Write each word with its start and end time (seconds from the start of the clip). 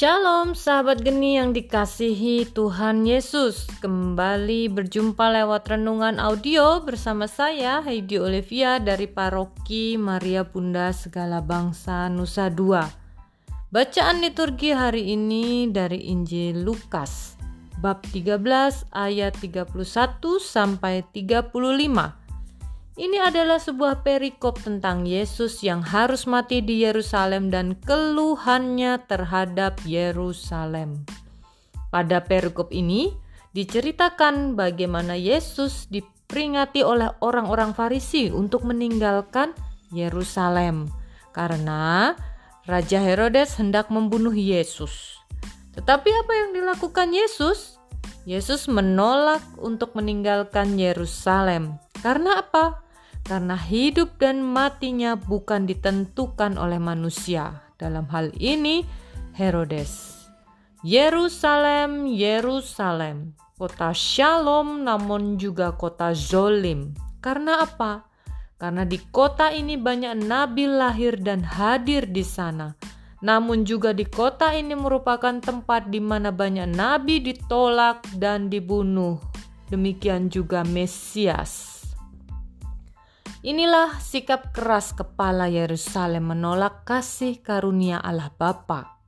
Shalom 0.00 0.56
sahabat 0.56 1.04
geni 1.04 1.36
yang 1.36 1.52
dikasihi 1.52 2.48
Tuhan 2.56 3.04
Yesus. 3.04 3.68
Kembali 3.84 4.72
berjumpa 4.72 5.28
lewat 5.28 5.76
renungan 5.76 6.16
audio 6.16 6.80
bersama 6.80 7.28
saya 7.28 7.84
Heidi 7.84 8.16
Olivia 8.16 8.80
dari 8.80 9.04
Paroki 9.04 10.00
Maria 10.00 10.40
Bunda 10.40 10.88
Segala 10.96 11.44
Bangsa 11.44 12.08
Nusa 12.08 12.48
Dua. 12.48 12.88
Bacaan 13.68 14.24
liturgi 14.24 14.72
hari 14.72 15.12
ini 15.12 15.68
dari 15.68 16.08
Injil 16.08 16.64
Lukas 16.64 17.36
Bab 17.80 18.00
13 18.08 18.40
ayat 18.96 19.36
31 19.36 19.68
sampai 20.40 21.04
35 21.12 22.19
ini 23.00 23.16
adalah 23.16 23.56
sebuah 23.56 24.04
perikop 24.04 24.60
tentang 24.60 25.08
Yesus 25.08 25.64
yang 25.64 25.80
harus 25.80 26.28
mati 26.28 26.60
di 26.60 26.84
Yerusalem 26.84 27.48
dan 27.48 27.72
keluhannya 27.80 29.00
terhadap 29.08 29.80
Yerusalem. 29.88 31.08
Pada 31.88 32.20
perikop 32.20 32.68
ini 32.76 33.08
diceritakan 33.56 34.52
bagaimana 34.52 35.16
Yesus 35.16 35.88
diperingati 35.88 36.84
oleh 36.84 37.08
orang-orang 37.24 37.72
Farisi 37.72 38.28
untuk 38.28 38.68
meninggalkan 38.68 39.56
Yerusalem 39.96 40.92
karena 41.32 42.12
Raja 42.68 43.00
Herodes 43.00 43.56
hendak 43.56 43.88
membunuh 43.88 44.36
Yesus. 44.36 45.16
Tetapi 45.72 46.10
apa 46.12 46.32
yang 46.36 46.50
dilakukan 46.52 47.16
Yesus? 47.16 47.80
Yesus 48.28 48.68
menolak 48.68 49.40
untuk 49.56 49.96
meninggalkan 49.96 50.76
Yerusalem. 50.76 51.80
Karena 52.04 52.44
apa? 52.44 52.89
Karena 53.24 53.56
hidup 53.56 54.16
dan 54.18 54.42
matinya 54.42 55.14
bukan 55.16 55.64
ditentukan 55.68 56.56
oleh 56.56 56.80
manusia. 56.82 57.64
Dalam 57.80 58.04
hal 58.12 58.32
ini, 58.36 58.84
Herodes. 59.32 60.20
Yerusalem, 60.80 62.08
Yerusalem, 62.08 63.36
kota 63.60 63.92
Shalom 63.92 64.84
namun 64.84 65.36
juga 65.36 65.76
kota 65.76 66.16
Zolim. 66.16 66.96
Karena 67.20 67.64
apa? 67.64 68.08
Karena 68.60 68.84
di 68.84 69.00
kota 69.12 69.52
ini 69.52 69.76
banyak 69.76 70.20
nabi 70.20 70.68
lahir 70.68 71.16
dan 71.20 71.44
hadir 71.44 72.08
di 72.08 72.24
sana. 72.24 72.76
Namun 73.20 73.68
juga 73.68 73.92
di 73.92 74.08
kota 74.08 74.52
ini 74.56 74.72
merupakan 74.72 75.40
tempat 75.40 75.92
di 75.92 76.00
mana 76.00 76.32
banyak 76.32 76.68
nabi 76.68 77.20
ditolak 77.20 78.04
dan 78.16 78.48
dibunuh. 78.48 79.20
Demikian 79.68 80.32
juga 80.32 80.64
Mesias. 80.64 81.79
Inilah 83.40 83.96
sikap 84.04 84.52
keras 84.52 84.92
kepala 84.92 85.48
Yerusalem 85.48 86.36
menolak 86.36 86.84
kasih 86.84 87.40
karunia 87.40 87.96
Allah 87.96 88.28
Bapa. 88.36 89.00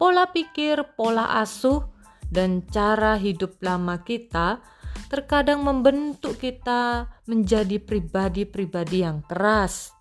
Pola 0.00 0.32
pikir, 0.32 0.96
pola 0.96 1.36
asuh, 1.44 1.84
dan 2.32 2.64
cara 2.64 3.20
hidup 3.20 3.60
lama 3.60 4.00
kita 4.00 4.64
terkadang 5.12 5.60
membentuk 5.68 6.40
kita 6.40 7.12
menjadi 7.28 7.76
pribadi-pribadi 7.76 9.04
yang 9.04 9.20
keras, 9.28 9.92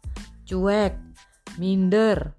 cuek, 0.47 0.95
minder, 1.59 2.31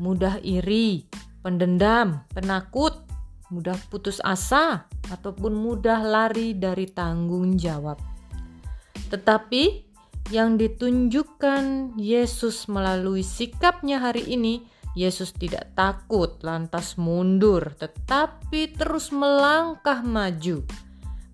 mudah 0.00 0.40
iri, 0.40 1.04
pendendam, 1.44 2.24
penakut, 2.32 2.96
mudah 3.52 3.76
putus 3.92 4.24
asa, 4.24 4.88
ataupun 5.12 5.52
mudah 5.52 6.00
lari 6.00 6.56
dari 6.56 6.88
tanggung 6.88 7.60
jawab. 7.60 8.00
Tetapi 9.12 9.89
yang 10.28 10.60
ditunjukkan 10.60 11.96
Yesus 11.96 12.68
melalui 12.68 13.24
sikapnya 13.24 14.04
hari 14.04 14.28
ini, 14.28 14.68
Yesus 14.92 15.32
tidak 15.32 15.72
takut 15.72 16.36
lantas 16.44 17.00
mundur, 17.00 17.72
tetapi 17.80 18.76
terus 18.76 19.08
melangkah 19.08 20.04
maju. 20.04 20.66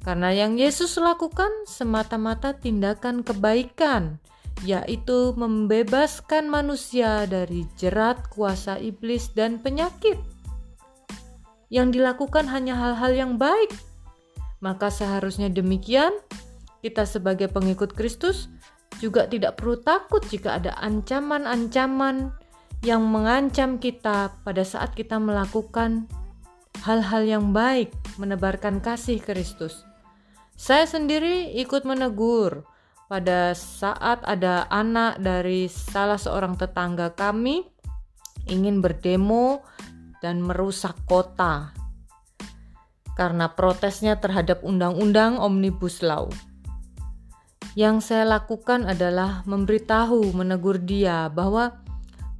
Karena 0.06 0.30
yang 0.30 0.54
Yesus 0.54 0.94
lakukan 1.02 1.50
semata-mata 1.66 2.54
tindakan 2.54 3.26
kebaikan, 3.26 4.22
yaitu 4.62 5.34
membebaskan 5.34 6.46
manusia 6.46 7.26
dari 7.26 7.66
jerat 7.75 8.22
kuasa 8.30 8.78
iblis 8.78 9.34
dan 9.34 9.58
penyakit. 9.58 10.16
Yang 11.69 11.98
dilakukan 11.98 12.46
hanya 12.46 12.78
hal-hal 12.78 13.12
yang 13.12 13.32
baik, 13.34 13.75
maka 14.62 14.88
seharusnya 14.88 15.50
demikian 15.50 16.14
kita 16.80 17.02
sebagai 17.02 17.50
pengikut 17.50 17.91
Kristus 17.92 18.46
juga 19.02 19.28
tidak 19.28 19.60
perlu 19.60 19.76
takut 19.80 20.24
jika 20.26 20.56
ada 20.56 20.72
ancaman-ancaman 20.80 22.32
yang 22.84 23.04
mengancam 23.08 23.80
kita 23.80 24.32
pada 24.44 24.62
saat 24.62 24.92
kita 24.92 25.16
melakukan 25.16 26.08
hal-hal 26.84 27.22
yang 27.24 27.50
baik, 27.50 27.92
menebarkan 28.20 28.78
kasih 28.84 29.18
Kristus. 29.18 29.84
Saya 30.56 30.88
sendiri 30.88 31.52
ikut 31.60 31.84
menegur 31.84 32.64
pada 33.06 33.52
saat 33.54 34.24
ada 34.24 34.66
anak 34.72 35.20
dari 35.20 35.68
salah 35.68 36.18
seorang 36.18 36.56
tetangga 36.58 37.12
kami 37.12 37.62
ingin 38.48 38.80
berdemo 38.80 39.62
dan 40.24 40.42
merusak 40.42 40.96
kota 41.04 41.76
karena 43.16 43.48
protesnya 43.52 44.20
terhadap 44.20 44.60
undang-undang 44.60 45.40
Omnibus 45.40 46.04
Law. 46.04 46.28
Yang 47.76 48.09
saya 48.09 48.25
lakukan 48.25 48.88
adalah 48.88 49.44
memberitahu, 49.44 50.32
menegur 50.32 50.81
dia 50.81 51.28
bahwa 51.28 51.76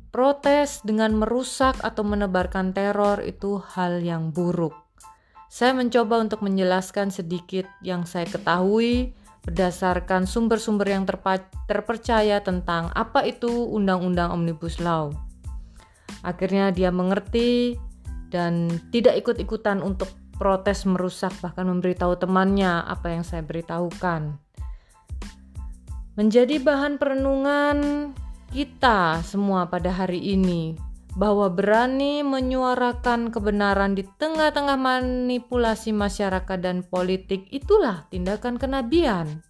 protes 0.09 0.81
dengan 0.81 1.13
merusak 1.13 1.77
atau 1.85 2.09
menebarkan 2.09 2.73
teror 2.73 3.21
itu 3.21 3.61
hal 3.77 4.01
yang 4.01 4.33
buruk. 4.33 4.73
Saya 5.53 5.77
mencoba 5.77 6.25
untuk 6.25 6.41
menjelaskan 6.41 7.13
sedikit 7.13 7.69
yang 7.85 8.09
saya 8.09 8.25
ketahui 8.25 9.13
berdasarkan 9.45 10.25
sumber-sumber 10.25 10.89
yang 10.89 11.05
terpercaya 11.69 12.41
tentang 12.41 12.89
apa 12.97 13.29
itu 13.29 13.53
Undang-Undang 13.77 14.33
Omnibus 14.33 14.81
Law. 14.81 15.13
Akhirnya 16.25 16.73
dia 16.73 16.89
mengerti 16.89 17.77
dan 18.33 18.73
tidak 18.89 19.21
ikut-ikutan 19.21 19.85
untuk 19.85 20.09
protes 20.41 20.89
merusak 20.89 21.37
bahkan 21.45 21.69
memberitahu 21.69 22.17
temannya 22.17 22.89
apa 22.89 23.13
yang 23.13 23.25
saya 23.25 23.45
beritahukan 23.45 24.46
menjadi 26.17 26.57
bahan 26.57 26.97
perenungan 26.97 28.11
kita 28.49 29.21
semua 29.21 29.69
pada 29.69 29.93
hari 29.93 30.33
ini 30.33 30.73
bahwa 31.17 31.49
berani 31.53 32.25
menyuarakan 32.25 33.29
kebenaran 33.33 33.97
di 33.97 34.05
tengah-tengah 34.17 34.77
manipulasi 34.77 35.93
masyarakat 35.93 36.59
dan 36.61 36.85
politik 36.85 37.49
itulah 37.53 38.09
tindakan 38.09 38.57
kenabian. 38.61 39.45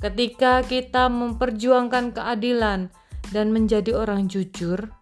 Ketika 0.00 0.64
kita 0.64 1.12
memperjuangkan 1.12 2.16
keadilan 2.16 2.92
dan 3.32 3.46
menjadi 3.52 3.96
orang 3.96 4.28
jujur, 4.28 4.92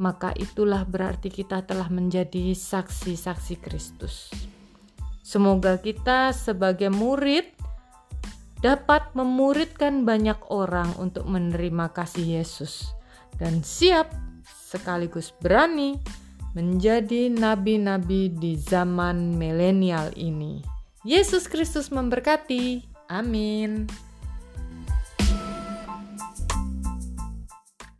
maka 0.00 0.32
itulah 0.36 0.84
berarti 0.84 1.28
kita 1.28 1.64
telah 1.64 1.92
menjadi 1.92 2.52
saksi-saksi 2.52 3.54
Kristus. 3.60 4.32
Semoga 5.24 5.76
kita 5.76 6.32
sebagai 6.32 6.88
murid 6.88 7.57
dapat 8.58 9.14
memuridkan 9.14 10.02
banyak 10.02 10.38
orang 10.50 10.90
untuk 10.98 11.26
menerima 11.30 11.94
kasih 11.94 12.42
Yesus 12.42 12.90
dan 13.38 13.62
siap 13.62 14.10
sekaligus 14.46 15.30
berani 15.38 15.96
menjadi 16.58 17.30
nabi-nabi 17.30 18.34
di 18.34 18.58
zaman 18.58 19.38
milenial 19.38 20.10
ini. 20.18 20.64
Yesus 21.06 21.46
Kristus 21.46 21.94
memberkati. 21.94 22.82
Amin. 23.08 23.86